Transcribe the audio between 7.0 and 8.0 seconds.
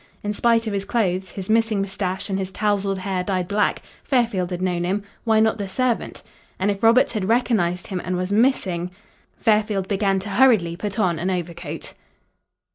had recognised